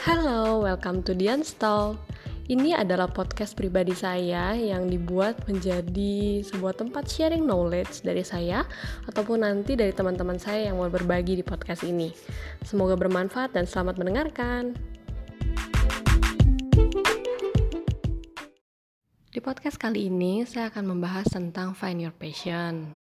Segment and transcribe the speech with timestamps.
[0.00, 2.00] Halo, welcome to The Unstall.
[2.48, 8.64] Ini adalah podcast pribadi saya yang dibuat menjadi sebuah tempat sharing knowledge dari saya
[9.04, 12.16] ataupun nanti dari teman-teman saya yang mau berbagi di podcast ini.
[12.64, 14.72] Semoga bermanfaat dan selamat mendengarkan.
[19.28, 22.96] Di podcast kali ini saya akan membahas tentang find your passion.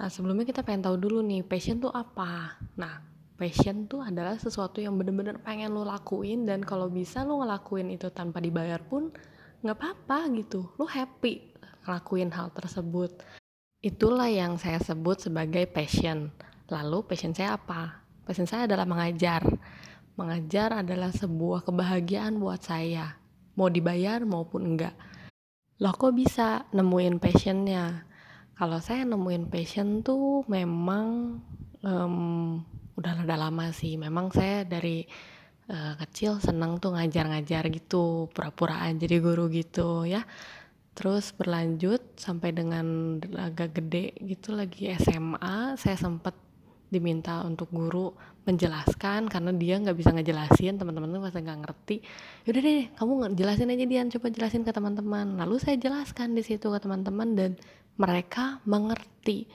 [0.00, 2.56] Nah, sebelumnya kita pengen tahu dulu nih, passion tuh apa?
[2.80, 7.88] Nah, passion tuh adalah sesuatu yang bener-bener pengen lo lakuin dan kalau bisa lo ngelakuin
[7.88, 9.08] itu tanpa dibayar pun
[9.64, 10.68] nggak apa-apa gitu.
[10.76, 11.56] Lo happy
[11.88, 13.16] ngelakuin hal tersebut.
[13.80, 16.28] Itulah yang saya sebut sebagai passion.
[16.68, 18.04] Lalu passion saya apa?
[18.28, 19.40] Passion saya adalah mengajar.
[20.20, 23.16] Mengajar adalah sebuah kebahagiaan buat saya.
[23.56, 24.92] Mau dibayar maupun enggak
[25.80, 28.04] lo kok bisa nemuin passionnya?
[28.52, 31.40] Kalau saya nemuin passion tuh memang
[31.80, 32.60] um,
[33.00, 33.96] udah rada lama sih.
[33.96, 35.08] Memang saya dari
[35.72, 40.22] uh, kecil seneng tuh ngajar-ngajar gitu pura-puraan jadi guru gitu ya.
[40.92, 46.36] Terus berlanjut sampai dengan agak gede gitu lagi SMA saya sempet
[46.90, 48.10] diminta untuk guru
[48.44, 51.96] menjelaskan karena dia nggak bisa ngejelasin teman-teman tuh pasti nggak ngerti.
[52.44, 55.26] Yaudah deh kamu jelasin aja dia coba jelasin ke teman-teman.
[55.38, 57.50] Lalu saya jelaskan di situ ke teman-teman dan
[57.96, 59.46] mereka mengerti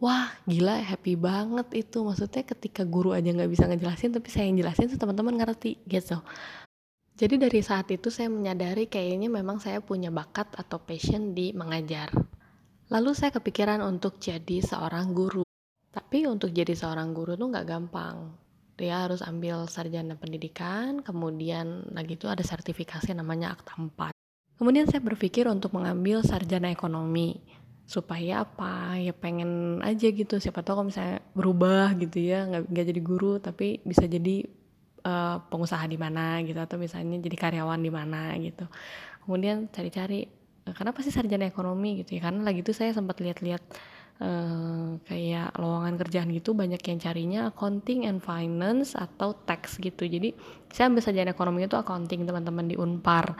[0.00, 2.02] wah gila happy banget itu.
[2.02, 6.18] Maksudnya ketika guru aja nggak bisa ngejelasin tapi saya yang jelasin tuh teman-teman ngerti gitu.
[7.20, 12.08] Jadi dari saat itu saya menyadari kayaknya memang saya punya bakat atau passion di mengajar.
[12.88, 15.44] Lalu saya kepikiran untuk jadi seorang guru.
[15.92, 18.34] Tapi untuk jadi seorang guru tuh nggak gampang.
[18.80, 24.16] Dia harus ambil sarjana pendidikan kemudian lagi itu ada sertifikasi namanya akta 4
[24.56, 27.44] kemudian saya berpikir untuk mengambil sarjana ekonomi
[27.90, 28.94] supaya apa?
[29.02, 30.38] Ya pengen aja gitu.
[30.38, 34.46] Siapa tahu kalau misalnya berubah gitu ya nggak nggak jadi guru tapi bisa jadi
[35.02, 38.70] uh, pengusaha di mana gitu atau misalnya jadi karyawan di mana gitu.
[39.26, 40.22] Kemudian cari-cari
[40.70, 42.30] uh, kenapa sih sarjana ekonomi gitu ya.
[42.30, 43.62] Karena lagi itu saya sempat lihat-lihat
[44.22, 50.06] uh, kayak lowongan kerjaan gitu banyak yang carinya accounting and finance atau tax gitu.
[50.06, 50.36] Jadi
[50.70, 53.34] saya ambil sarjana ekonomi itu accounting teman-teman di Unpar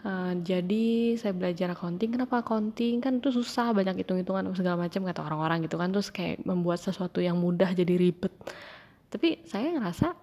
[0.00, 2.16] Uh, jadi saya belajar accounting.
[2.16, 3.04] Kenapa accounting?
[3.04, 5.92] Kan itu susah, banyak hitung-hitungan segala macam kata orang-orang gitu kan.
[5.92, 8.32] Terus kayak membuat sesuatu yang mudah jadi ribet.
[9.12, 10.16] Tapi saya ngerasa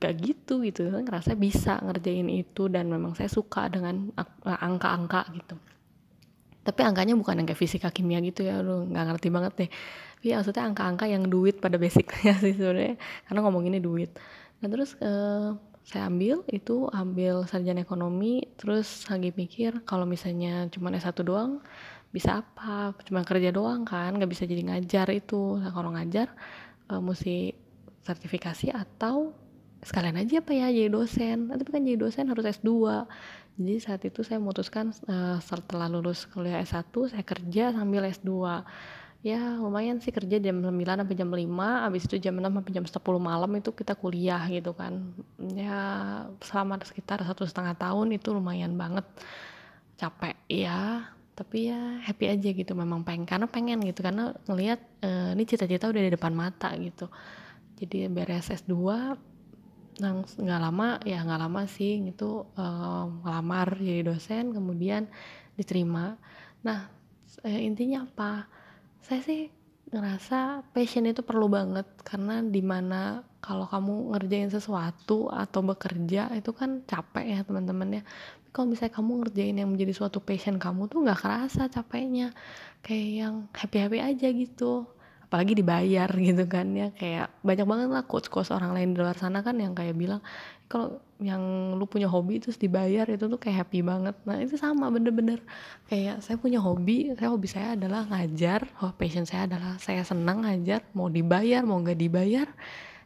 [0.00, 0.88] gak gitu gitu.
[0.88, 4.14] Saya ngerasa bisa ngerjain itu dan memang saya suka dengan
[4.46, 5.56] angka-angka gitu.
[6.64, 9.70] Tapi angkanya bukan yang kayak fisika kimia gitu ya, lu nggak ngerti banget deh.
[10.20, 13.00] Tapi maksudnya angka-angka yang duit pada basicnya sih sebenarnya.
[13.24, 14.12] Karena ngomonginnya duit.
[14.60, 15.56] Nah terus uh,
[15.88, 21.64] saya ambil itu ambil sarjana ekonomi terus lagi mikir kalau misalnya cuma S1 doang
[22.12, 22.92] bisa apa?
[23.08, 25.56] Cuma kerja doang kan nggak bisa jadi ngajar itu.
[25.60, 26.28] Nah, kalau ngajar
[26.92, 27.56] uh, mesti
[28.04, 29.32] sertifikasi atau
[29.84, 31.48] sekalian aja apa ya jadi dosen.
[31.48, 32.68] Tapi kan jadi dosen harus S2
[33.58, 38.30] jadi saat itu saya memutuskan uh, setelah lulus kuliah S1 saya kerja sambil S2
[39.18, 42.86] ya lumayan sih kerja jam 9 sampai jam 5 habis itu jam 6 sampai jam
[42.86, 45.10] 10 malam itu kita kuliah gitu kan.
[45.58, 45.80] Ya
[46.38, 49.04] selama sekitar satu setengah tahun itu lumayan banget.
[49.98, 55.30] Capek ya tapi ya happy aja gitu memang pengen karena pengen gitu karena ngelihat uh,
[55.38, 57.10] ini cita-cita udah di depan mata gitu.
[57.78, 58.74] Jadi beres S2
[59.98, 65.10] nggak lama ya nggak lama sih gitu uh, ngelamar jadi dosen kemudian
[65.58, 66.14] diterima.
[66.62, 66.86] Nah
[67.42, 68.46] eh, intinya apa
[69.08, 69.48] saya sih
[69.88, 76.52] ngerasa passion itu perlu banget karena di mana kalau kamu ngerjain sesuatu atau bekerja itu
[76.52, 78.02] kan capek ya teman-teman ya.
[78.52, 82.36] Kalau misalnya kamu ngerjain yang menjadi suatu passion kamu tuh nggak kerasa capeknya.
[82.84, 84.84] Kayak yang happy happy aja gitu
[85.28, 86.88] apalagi dibayar gitu kan ya.
[86.96, 90.24] Kayak banyak banget lah coach coach orang lain di luar sana kan yang kayak bilang
[90.68, 94.16] kalau yang lu punya hobi terus dibayar itu tuh kayak happy banget.
[94.24, 95.44] Nah itu sama bener-bener.
[95.86, 100.48] Kayak saya punya hobi saya hobi saya adalah ngajar oh passion saya adalah saya senang
[100.48, 102.48] ngajar mau dibayar mau nggak dibayar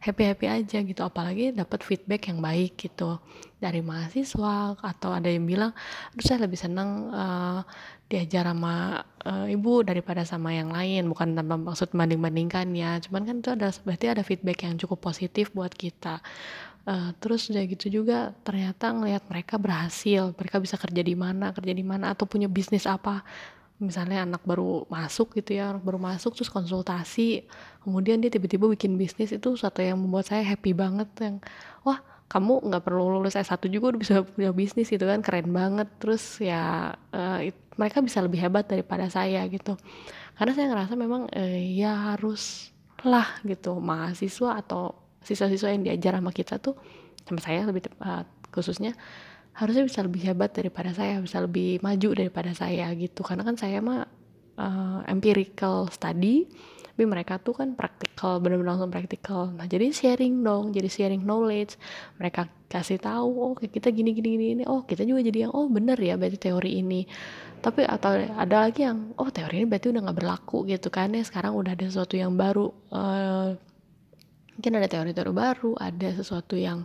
[0.02, 1.00] happy happy aja gitu.
[1.06, 3.22] Apalagi dapat feedback yang baik gitu.
[3.62, 5.70] Dari mahasiswa atau ada yang bilang
[6.10, 7.62] aduh saya lebih senang uh,
[8.10, 11.06] diajar sama uh, ibu daripada sama yang lain.
[11.06, 12.98] Bukan tanpa maksud banding bandingkan ya.
[12.98, 16.18] Cuman kan itu ada berarti ada feedback yang cukup positif buat kita.
[16.82, 21.70] Uh, terus udah gitu juga ternyata ngelihat mereka berhasil, mereka bisa kerja di mana, kerja
[21.70, 23.22] di mana atau punya bisnis apa.
[23.82, 27.42] Misalnya anak baru masuk gitu ya, anak baru masuk terus konsultasi,
[27.82, 31.36] kemudian dia tiba-tiba bikin bisnis itu satu yang membuat saya happy banget yang
[31.82, 31.98] wah
[32.30, 35.90] kamu nggak perlu lulus S1 juga udah bisa punya bisnis gitu kan keren banget.
[35.98, 37.38] Terus ya uh,
[37.76, 39.76] mereka bisa lebih hebat daripada saya gitu.
[40.38, 42.72] Karena saya ngerasa memang uh, ya harus
[43.04, 43.76] lah gitu.
[43.82, 44.96] Mahasiswa atau
[45.26, 46.78] siswa-siswa yang diajar sama kita tuh
[47.26, 48.92] sama saya lebih tepat khususnya
[49.52, 53.20] harusnya bisa lebih hebat daripada saya bisa lebih maju daripada saya gitu.
[53.20, 54.08] Karena kan saya mah
[54.56, 56.48] uh, empirical study
[56.92, 59.48] tapi mereka tuh kan praktikal benar-benar langsung praktikal.
[59.48, 61.80] Nah jadi sharing dong jadi sharing knowledge.
[62.20, 65.72] Mereka kasih tahu oh kita gini gini gini ini oh kita juga jadi yang oh
[65.72, 67.08] bener ya berarti teori ini.
[67.64, 71.16] Tapi atau ada lagi yang oh teori ini berarti udah nggak berlaku gitu kan.
[71.16, 73.56] Ya sekarang udah ada sesuatu yang baru uh,
[74.52, 76.84] mungkin ada teori-teori baru ada sesuatu yang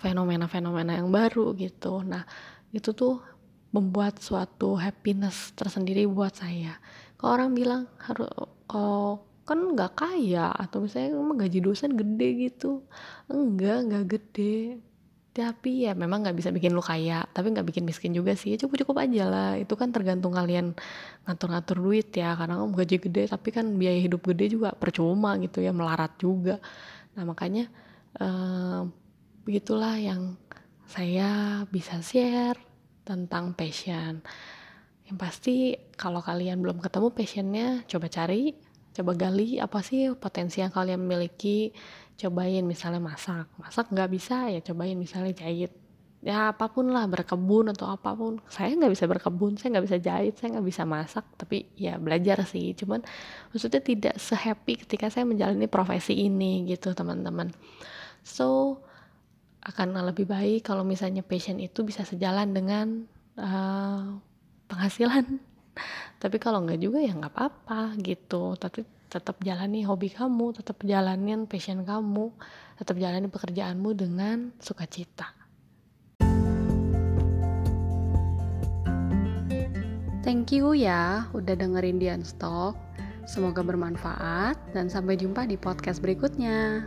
[0.00, 2.00] fenomena-fenomena yang baru gitu.
[2.02, 2.24] Nah
[2.72, 3.20] itu tuh
[3.70, 6.74] membuat suatu happiness tersendiri buat saya.
[7.20, 8.26] Kalau orang bilang harus
[8.66, 12.82] kok kan nggak kaya atau misalnya emang gaji dosen gede gitu.
[13.30, 14.56] Enggak nggak gede.
[15.30, 18.58] Tapi ya memang nggak bisa bikin lu kaya tapi nggak bikin miskin juga sih.
[18.58, 19.50] Cukup cukup aja lah.
[19.58, 20.74] Itu kan tergantung kalian
[21.26, 22.34] ngatur-ngatur duit ya.
[22.34, 26.58] Karena kamu gaji gede tapi kan biaya hidup gede juga percuma gitu ya melarat juga.
[27.14, 27.70] Nah makanya
[28.18, 28.82] eh,
[29.44, 30.36] begitulah yang
[30.90, 32.58] saya bisa share
[33.06, 34.20] tentang passion.
[35.06, 35.56] Yang pasti
[35.98, 38.54] kalau kalian belum ketemu passionnya coba cari
[38.90, 41.70] coba gali apa sih potensi yang kalian miliki.
[42.20, 43.48] Cobain misalnya masak.
[43.56, 45.72] Masak nggak bisa ya cobain misalnya jahit.
[46.20, 48.44] Ya apa pun lah berkebun atau apa pun.
[48.50, 51.24] Saya nggak bisa berkebun saya nggak bisa jahit saya nggak bisa masak.
[51.38, 52.76] Tapi ya belajar sih.
[52.76, 53.00] Cuman
[53.54, 57.48] maksudnya tidak sehappy ketika saya menjalani profesi ini gitu teman-teman.
[58.20, 58.78] So
[59.60, 63.04] akan lebih baik kalau misalnya passion itu bisa sejalan dengan
[63.36, 64.16] uh,
[64.68, 65.40] penghasilan
[66.22, 71.44] tapi kalau nggak juga ya nggak apa-apa gitu tapi tetap jalani hobi kamu tetap jalanin
[71.44, 72.32] passion kamu
[72.80, 75.40] tetap jalani pekerjaanmu dengan sukacita
[80.20, 82.76] Thank you ya udah dengerin Dian Stock.
[83.24, 86.84] Semoga bermanfaat dan sampai jumpa di podcast berikutnya.